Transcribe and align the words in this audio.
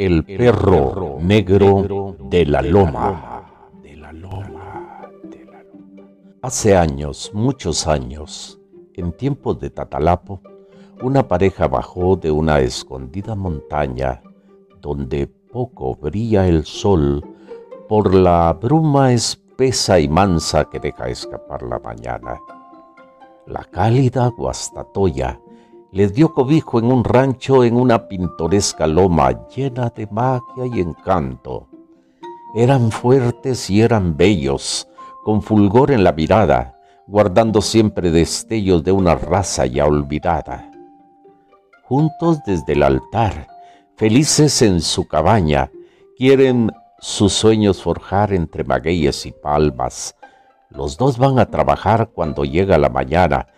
El 0.00 0.24
perro 0.24 1.18
negro 1.20 2.16
de 2.30 2.46
la 2.46 2.62
loma. 2.62 3.44
Hace 6.40 6.74
años, 6.74 7.30
muchos 7.34 7.86
años, 7.86 8.58
en 8.94 9.12
tiempos 9.12 9.60
de 9.60 9.68
Tatalapo, 9.68 10.40
una 11.02 11.28
pareja 11.28 11.68
bajó 11.68 12.16
de 12.16 12.30
una 12.30 12.60
escondida 12.60 13.34
montaña 13.34 14.22
donde 14.80 15.26
poco 15.26 15.94
brilla 15.96 16.48
el 16.48 16.64
sol 16.64 17.22
por 17.86 18.14
la 18.14 18.54
bruma 18.54 19.12
espesa 19.12 20.00
y 20.00 20.08
mansa 20.08 20.64
que 20.64 20.80
deja 20.80 21.10
escapar 21.10 21.62
la 21.62 21.78
mañana. 21.78 22.40
La 23.46 23.64
cálida 23.64 24.28
Guastatoya 24.28 25.38
les 25.92 26.14
dio 26.14 26.32
cobijo 26.32 26.78
en 26.78 26.86
un 26.86 27.02
rancho 27.02 27.64
en 27.64 27.76
una 27.76 28.06
pintoresca 28.06 28.86
loma 28.86 29.48
llena 29.48 29.90
de 29.90 30.06
magia 30.06 30.66
y 30.72 30.80
encanto. 30.80 31.68
Eran 32.54 32.90
fuertes 32.92 33.68
y 33.70 33.80
eran 33.80 34.16
bellos, 34.16 34.88
con 35.24 35.42
fulgor 35.42 35.90
en 35.90 36.04
la 36.04 36.12
mirada, 36.12 36.78
guardando 37.06 37.60
siempre 37.60 38.10
destellos 38.10 38.84
de 38.84 38.92
una 38.92 39.16
raza 39.16 39.66
ya 39.66 39.86
olvidada. 39.86 40.70
Juntos 41.84 42.38
desde 42.46 42.74
el 42.74 42.84
altar, 42.84 43.48
felices 43.96 44.62
en 44.62 44.80
su 44.80 45.08
cabaña, 45.08 45.70
quieren 46.16 46.70
sus 47.00 47.32
sueños 47.32 47.82
forjar 47.82 48.32
entre 48.32 48.62
magueyes 48.62 49.26
y 49.26 49.32
palmas. 49.32 50.14
Los 50.68 50.96
dos 50.96 51.18
van 51.18 51.40
a 51.40 51.46
trabajar 51.46 52.10
cuando 52.14 52.44
llega 52.44 52.78
la 52.78 52.90
mañana, 52.90 53.48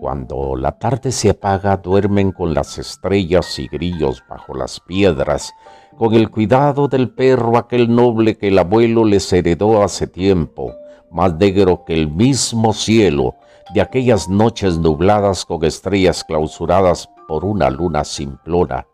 cuando 0.00 0.56
la 0.56 0.72
tarde 0.72 1.12
se 1.12 1.30
apaga, 1.30 1.76
duermen 1.76 2.32
con 2.32 2.54
las 2.54 2.78
estrellas 2.78 3.58
y 3.58 3.68
grillos 3.68 4.22
bajo 4.28 4.54
las 4.54 4.80
piedras, 4.80 5.52
con 5.96 6.14
el 6.14 6.30
cuidado 6.30 6.88
del 6.88 7.10
perro 7.10 7.56
aquel 7.56 7.94
noble 7.94 8.36
que 8.36 8.48
el 8.48 8.58
abuelo 8.58 9.04
les 9.04 9.32
heredó 9.32 9.82
hace 9.82 10.06
tiempo, 10.06 10.74
más 11.10 11.34
negro 11.36 11.84
que 11.84 11.94
el 11.94 12.10
mismo 12.10 12.72
cielo, 12.72 13.34
de 13.72 13.80
aquellas 13.80 14.28
noches 14.28 14.78
nubladas 14.78 15.44
con 15.44 15.64
estrellas 15.64 16.24
clausuradas 16.24 17.08
por 17.26 17.44
una 17.44 17.70
luna 17.70 18.04
simplona. 18.04 18.86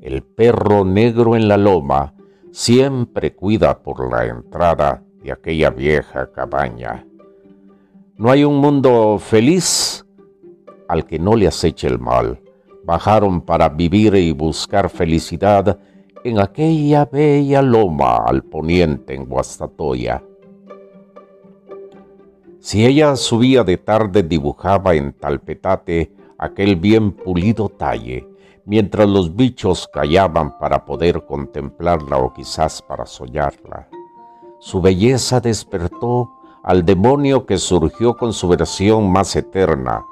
El 0.00 0.22
perro 0.22 0.84
negro 0.84 1.36
en 1.36 1.48
la 1.48 1.56
loma 1.56 2.14
siempre 2.52 3.34
cuida 3.34 3.82
por 3.82 4.10
la 4.10 4.26
entrada 4.26 5.02
de 5.22 5.32
aquella 5.32 5.70
vieja 5.70 6.30
cabaña. 6.32 7.06
No 8.16 8.30
hay 8.30 8.44
un 8.44 8.56
mundo 8.56 9.18
feliz 9.18 10.05
al 10.88 11.06
que 11.06 11.18
no 11.18 11.34
le 11.34 11.46
aceche 11.46 11.86
el 11.86 11.98
mal. 11.98 12.40
Bajaron 12.84 13.40
para 13.40 13.68
vivir 13.68 14.14
y 14.14 14.32
buscar 14.32 14.88
felicidad 14.88 15.78
en 16.24 16.40
aquella 16.40 17.04
bella 17.04 17.62
loma 17.62 18.16
al 18.18 18.42
poniente 18.42 19.14
en 19.14 19.26
Guastatoya. 19.26 20.22
Si 22.58 22.84
ella 22.84 23.14
subía 23.14 23.62
de 23.62 23.76
tarde 23.76 24.22
dibujaba 24.22 24.94
en 24.94 25.12
talpetate 25.12 26.12
aquel 26.38 26.76
bien 26.76 27.12
pulido 27.12 27.68
talle, 27.68 28.26
mientras 28.64 29.08
los 29.08 29.34
bichos 29.34 29.88
callaban 29.92 30.58
para 30.58 30.84
poder 30.84 31.24
contemplarla 31.24 32.18
o 32.18 32.32
quizás 32.32 32.82
para 32.82 33.06
soñarla. 33.06 33.88
Su 34.58 34.80
belleza 34.80 35.40
despertó 35.40 36.32
al 36.64 36.84
demonio 36.84 37.46
que 37.46 37.58
surgió 37.58 38.16
con 38.16 38.32
su 38.32 38.48
versión 38.48 39.12
más 39.12 39.36
eterna, 39.36 40.04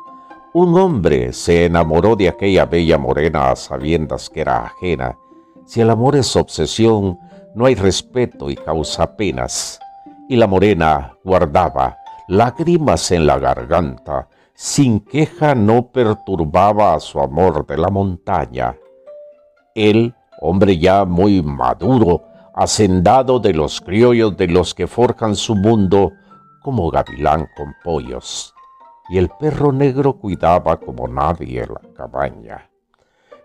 un 0.55 0.78
hombre 0.78 1.33
se 1.33 1.64
enamoró 1.64 2.14
de 2.14 2.28
aquella 2.28 2.64
bella 2.64 2.97
morena 2.97 3.50
a 3.50 3.56
sabiendas 3.56 4.30
que 4.30 4.40
era 4.40 4.67
ajena. 4.67 5.18
Si 5.67 5.80
el 5.80 5.90
amor 5.90 6.14
es 6.14 6.36
obsesión, 6.36 7.18
no 7.56 7.67
hay 7.67 7.74
respeto 7.74 8.48
y 8.48 8.55
causa 8.55 9.17
penas. 9.17 9.80
Y 10.29 10.36
la 10.36 10.46
morena 10.46 11.17
guardaba 11.24 11.98
lágrimas 12.29 13.11
en 13.11 13.27
la 13.27 13.40
garganta, 13.40 14.29
sin 14.55 15.01
queja 15.01 15.56
no 15.56 15.89
perturbaba 15.89 16.95
a 16.95 17.00
su 17.00 17.18
amor 17.18 17.67
de 17.67 17.77
la 17.77 17.89
montaña. 17.89 18.77
Él, 19.74 20.14
hombre 20.40 20.79
ya 20.79 21.05
muy 21.05 21.42
maduro, 21.42 22.23
hacendado 22.55 23.40
de 23.40 23.55
los 23.55 23.80
criollos 23.80 24.36
de 24.36 24.46
los 24.46 24.73
que 24.73 24.86
forjan 24.86 25.34
su 25.34 25.56
mundo, 25.56 26.12
como 26.62 26.92
gavilán 26.92 27.48
con 27.56 27.74
pollos 27.83 28.54
y 29.09 29.19
el 29.19 29.29
perro 29.29 29.73
negro 29.73 30.15
cuidaba 30.15 30.79
como 30.79 31.09
nadie 31.09 31.67
la 31.67 31.81
cabaña. 31.95 32.70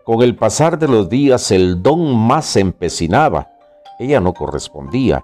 Con 0.06 0.22
el 0.22 0.36
pasar 0.36 0.80
de 0.80 0.88
los 0.88 1.10
días 1.10 1.52
el 1.52 1.84
don 1.84 2.16
más 2.16 2.46
se 2.46 2.62
empecinaba, 2.62 3.50
ella 4.00 4.20
no 4.20 4.34
correspondía, 4.34 5.24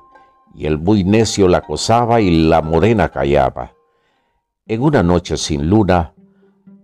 y 0.53 0.66
el 0.66 0.78
muy 0.78 1.03
necio 1.03 1.47
la 1.47 1.59
acosaba 1.59 2.22
y 2.22 2.47
la 2.47 2.62
morena 2.62 3.09
callaba. 3.09 3.72
En 4.68 4.81
una 4.81 5.03
noche 5.03 5.38
sin 5.38 5.69
luna, 5.69 6.13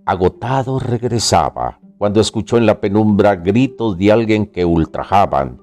agotado 0.06 0.80
regresaba, 0.80 1.80
cuando 1.98 2.22
escuchó 2.22 2.58
en 2.58 2.66
la 2.66 2.80
penumbra 2.80 3.36
gritos 3.36 3.98
de 3.98 4.12
alguien 4.12 4.48
que 4.48 4.66
ultrajaban. 4.66 5.62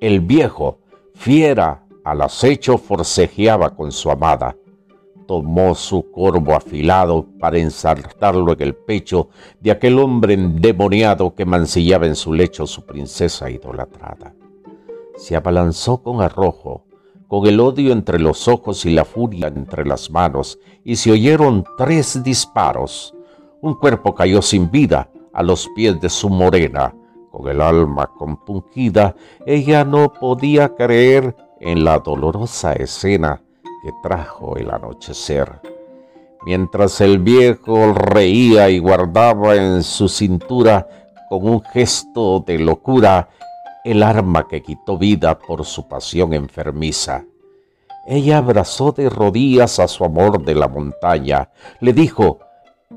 El 0.00 0.20
viejo, 0.20 0.78
fiera, 1.14 1.84
al 2.04 2.22
acecho 2.22 2.78
forcejeaba 2.78 3.74
con 3.74 3.92
su 3.92 4.10
amada 4.10 4.56
tomó 5.26 5.74
su 5.74 6.10
corvo 6.10 6.54
afilado 6.54 7.26
para 7.38 7.58
ensartarlo 7.58 8.52
en 8.52 8.62
el 8.62 8.74
pecho 8.74 9.28
de 9.60 9.70
aquel 9.70 9.98
hombre 9.98 10.34
endemoniado 10.34 11.34
que 11.34 11.44
mancillaba 11.44 12.06
en 12.06 12.16
su 12.16 12.32
lecho 12.32 12.66
su 12.66 12.84
princesa 12.84 13.50
idolatrada. 13.50 14.34
Se 15.16 15.36
abalanzó 15.36 16.02
con 16.02 16.20
arrojo, 16.20 16.84
con 17.28 17.46
el 17.46 17.60
odio 17.60 17.92
entre 17.92 18.18
los 18.18 18.48
ojos 18.48 18.84
y 18.84 18.90
la 18.90 19.04
furia 19.04 19.48
entre 19.48 19.84
las 19.84 20.10
manos, 20.10 20.58
y 20.84 20.96
se 20.96 21.12
oyeron 21.12 21.64
tres 21.78 22.22
disparos. 22.22 23.14
Un 23.60 23.74
cuerpo 23.74 24.14
cayó 24.14 24.42
sin 24.42 24.70
vida 24.70 25.10
a 25.32 25.42
los 25.42 25.68
pies 25.74 26.00
de 26.00 26.08
su 26.10 26.28
morena. 26.28 26.94
Con 27.30 27.48
el 27.48 27.60
alma 27.60 28.06
compungida, 28.06 29.16
ella 29.44 29.84
no 29.84 30.12
podía 30.12 30.74
creer 30.74 31.34
en 31.60 31.84
la 31.84 31.98
dolorosa 31.98 32.74
escena 32.74 33.43
trajo 34.02 34.56
el 34.56 34.70
anochecer. 34.70 35.60
Mientras 36.46 37.00
el 37.00 37.18
viejo 37.18 37.92
reía 37.92 38.68
y 38.68 38.78
guardaba 38.78 39.56
en 39.56 39.82
su 39.82 40.08
cintura 40.08 40.86
con 41.28 41.48
un 41.48 41.62
gesto 41.62 42.40
de 42.40 42.58
locura 42.58 43.28
el 43.84 44.02
arma 44.02 44.48
que 44.48 44.62
quitó 44.62 44.98
vida 44.98 45.38
por 45.38 45.64
su 45.64 45.88
pasión 45.88 46.32
enfermiza. 46.32 47.24
Ella 48.06 48.38
abrazó 48.38 48.92
de 48.92 49.08
rodillas 49.08 49.78
a 49.78 49.88
su 49.88 50.04
amor 50.04 50.44
de 50.44 50.54
la 50.54 50.68
montaña, 50.68 51.50
le 51.80 51.92
dijo, 51.92 52.40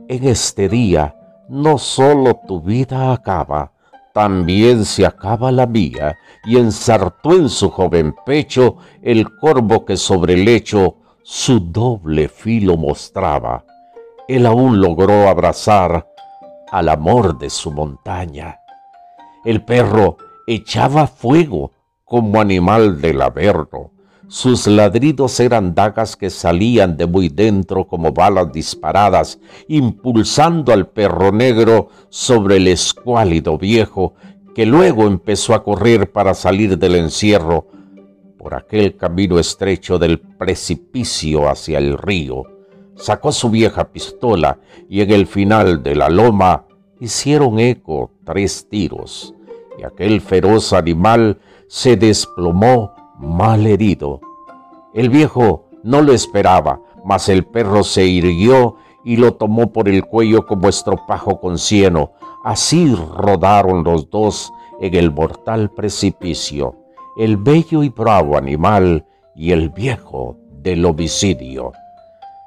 en 0.08 0.25
este 0.25 0.68
día 0.68 1.16
no 1.48 1.78
solo 1.78 2.42
tu 2.46 2.62
vida 2.62 3.14
acaba, 3.14 3.72
también 4.17 4.83
se 4.83 5.05
acaba 5.05 5.51
la 5.51 5.67
mía, 5.67 6.17
y 6.44 6.57
ensartó 6.57 7.33
en 7.33 7.50
su 7.50 7.69
joven 7.69 8.16
pecho 8.25 8.78
el 9.03 9.29
corvo 9.38 9.85
que 9.85 9.95
sobre 9.95 10.33
el 10.33 10.44
lecho 10.44 10.95
su 11.22 11.59
doble 11.59 12.27
filo 12.27 12.77
mostraba. 12.77 13.63
Él 14.27 14.47
aún 14.47 14.81
logró 14.81 15.29
abrazar 15.29 16.07
al 16.72 16.89
amor 16.89 17.38
de 17.38 17.51
su 17.51 17.69
montaña. 17.69 18.59
El 19.45 19.63
perro 19.63 20.17
echaba 20.47 21.06
fuego 21.06 21.73
como 22.03 22.41
animal 22.41 23.00
del 23.00 23.22
averno, 23.22 23.91
sus 24.27 24.67
ladridos 24.67 25.39
eran 25.39 25.73
dagas 25.73 26.17
que 26.17 26.29
salían 26.29 26.97
de 26.97 27.05
muy 27.05 27.29
dentro 27.29 27.88
como 27.88 28.12
balas 28.12 28.51
disparadas, 28.51 29.39
impulsando 29.69 30.74
al 30.74 30.88
perro 30.89 31.31
negro 31.31 31.89
sobre 32.09 32.57
el 32.57 32.68
escuálido 32.68 33.57
viejo, 33.57 34.15
que 34.53 34.65
luego 34.65 35.07
empezó 35.07 35.53
a 35.53 35.63
correr 35.63 36.12
para 36.12 36.33
salir 36.33 36.77
del 36.77 36.95
encierro 36.95 37.68
por 38.38 38.53
aquel 38.53 38.97
camino 38.97 39.39
estrecho 39.39 39.97
del 39.97 40.19
precipicio 40.19 41.47
hacia 41.47 41.77
el 41.77 41.97
río. 41.97 42.44
Sacó 42.95 43.31
su 43.31 43.50
vieja 43.50 43.91
pistola 43.91 44.59
y 44.89 45.01
en 45.01 45.12
el 45.12 45.27
final 45.27 45.83
de 45.83 45.95
la 45.95 46.09
loma 46.09 46.65
hicieron 47.00 47.59
eco 47.59 48.12
tres 48.25 48.68
tiros, 48.69 49.33
y 49.80 49.83
aquel 49.83 50.19
feroz 50.19 50.73
animal 50.73 51.39
se 51.68 51.95
desplomó 51.95 52.96
mal 53.18 53.66
herido. 53.66 54.22
El 54.94 55.10
viejo 55.10 55.66
no 55.84 56.02
lo 56.02 56.14
esperaba, 56.14 56.81
mas 57.06 57.30
el 57.30 57.46
perro 57.46 57.84
se 57.84 58.06
irguió 58.06 58.75
y 59.04 59.18
lo 59.18 59.36
tomó 59.36 59.72
por 59.72 59.88
el 59.88 60.04
cuello 60.06 60.46
como 60.46 60.68
estropajo 60.68 61.40
con 61.40 61.58
cieno. 61.58 62.12
Así 62.44 62.94
rodaron 62.94 63.84
los 63.84 64.10
dos 64.10 64.52
en 64.80 64.96
el 64.96 65.12
mortal 65.12 65.72
precipicio, 65.72 66.75
el 67.18 67.38
bello 67.38 67.84
y 67.84 67.90
bravo 67.90 68.38
animal 68.38 69.06
y 69.36 69.52
el 69.52 69.69
viejo 69.69 70.38
del 70.62 70.86
homicidio. 70.86 71.72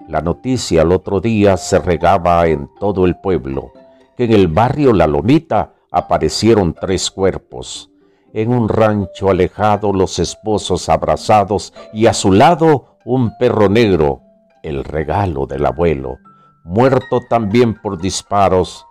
La 0.09 0.21
noticia 0.21 0.83
al 0.83 0.93
otro 0.93 1.21
día 1.21 1.57
se 1.57 1.79
regaba 1.79 2.47
en 2.47 2.69
todo 2.79 3.07
el 3.07 3.17
pueblo, 3.17 3.73
que 4.17 4.25
en 4.25 4.33
el 4.33 4.49
barrio 4.49 4.93
La 4.93 5.07
Lomita 5.07 5.73
aparecieron 5.91 6.75
tres 6.75 7.11
cuerpos, 7.11 7.90
en 8.33 8.53
un 8.53 8.69
rancho 8.69 9.31
alejado 9.31 9.93
los 9.93 10.19
esposos 10.19 10.89
abrazados 10.89 11.73
y 11.93 12.07
a 12.07 12.15
su 12.15 12.33
lado 12.33 12.99
un 13.05 13.37
perro 13.39 13.69
negro, 13.69 14.23
el 14.63 14.85
regalo 14.85 15.47
del 15.47 15.67
abuelo, 15.67 16.19
muerto 16.65 17.21
también 17.29 17.75
por 17.81 18.01
disparos, 18.01 18.87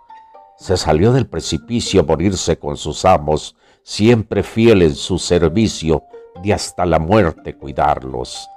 se 0.56 0.76
salió 0.76 1.12
del 1.12 1.26
precipicio 1.26 2.02
a 2.02 2.04
morirse 2.04 2.58
con 2.58 2.76
sus 2.76 3.04
amos, 3.04 3.56
siempre 3.82 4.42
fiel 4.42 4.82
en 4.82 4.94
su 4.94 5.18
servicio 5.18 6.04
de 6.42 6.52
hasta 6.52 6.84
la 6.84 6.98
muerte 6.98 7.56
cuidarlos. 7.56 8.48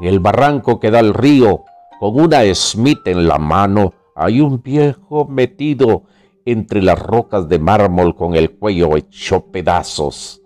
En 0.00 0.08
el 0.08 0.20
barranco 0.20 0.78
que 0.78 0.90
da 0.90 1.00
el 1.00 1.14
río, 1.14 1.64
con 1.98 2.20
una 2.20 2.42
Smith 2.54 3.06
en 3.06 3.26
la 3.26 3.38
mano, 3.38 3.94
hay 4.14 4.40
un 4.40 4.62
viejo 4.62 5.24
metido 5.26 6.02
entre 6.46 6.80
las 6.80 6.98
rocas 6.98 7.48
de 7.48 7.58
mármol 7.58 8.14
con 8.14 8.36
el 8.36 8.52
cuello 8.52 8.96
hecho 8.96 9.46
pedazos. 9.46 10.40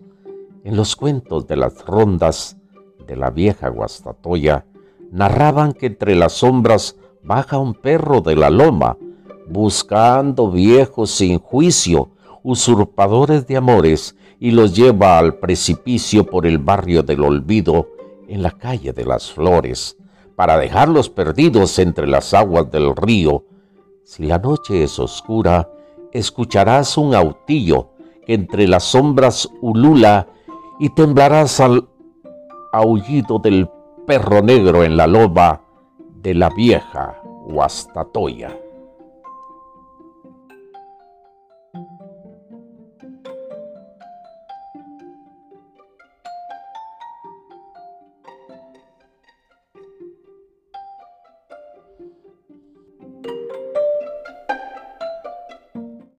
En 0.64 0.74
los 0.74 0.96
cuentos 0.96 1.46
de 1.46 1.56
las 1.56 1.84
rondas 1.84 2.56
de 3.06 3.16
la 3.16 3.30
vieja 3.30 3.68
Guastatoya, 3.68 4.64
narraban 5.12 5.74
que 5.74 5.86
entre 5.86 6.16
las 6.16 6.32
sombras 6.32 6.96
baja 7.22 7.58
un 7.58 7.74
perro 7.74 8.22
de 8.22 8.34
la 8.34 8.48
loma, 8.48 8.96
buscando 9.48 10.50
viejos 10.50 11.10
sin 11.10 11.38
juicio, 11.38 12.10
usurpadores 12.42 13.46
de 13.46 13.58
amores, 13.58 14.16
y 14.38 14.52
los 14.52 14.74
lleva 14.74 15.18
al 15.18 15.34
precipicio 15.34 16.24
por 16.24 16.46
el 16.46 16.56
barrio 16.56 17.02
del 17.02 17.22
olvido 17.22 17.88
en 18.26 18.42
la 18.42 18.52
calle 18.52 18.94
de 18.94 19.04
las 19.04 19.30
flores, 19.30 19.98
para 20.34 20.56
dejarlos 20.56 21.10
perdidos 21.10 21.78
entre 21.78 22.06
las 22.06 22.32
aguas 22.32 22.70
del 22.70 22.96
río. 22.96 23.44
Si 24.02 24.24
la 24.24 24.38
noche 24.38 24.82
es 24.82 24.98
oscura, 24.98 25.68
escucharás 26.12 26.96
un 26.98 27.14
autillo 27.14 27.90
que 28.26 28.34
entre 28.34 28.68
las 28.68 28.84
sombras 28.84 29.48
ulula 29.60 30.28
y 30.78 30.90
temblarás 30.90 31.60
al 31.60 31.88
aullido 32.72 33.38
del 33.38 33.68
perro 34.06 34.42
negro 34.42 34.84
en 34.84 34.96
la 34.96 35.06
loba 35.06 35.62
de 36.22 36.34
la 36.34 36.50
vieja 36.50 37.20
Huastatoya. 37.46 38.56